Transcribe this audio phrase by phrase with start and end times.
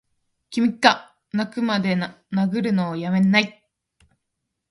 [0.49, 1.95] 君がッ泣くまで
[2.33, 4.07] 殴るのをやめないッ！